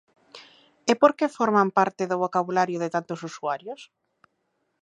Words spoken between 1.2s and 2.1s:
forman parte